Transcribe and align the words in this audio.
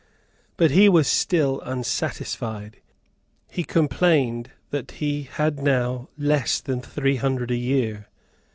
But 0.57 0.71
he 0.71 0.89
was 0.89 1.07
still 1.07 1.61
unsatisfied. 1.63 2.77
He 3.51 3.63
complained 3.63 4.49
that 4.71 4.93
he 4.93 5.29
had 5.31 5.59
now 5.61 6.09
less 6.17 6.59
than 6.59 6.81
three 6.81 7.17
hundred 7.17 7.51
a 7.51 7.55
year. 7.55 8.07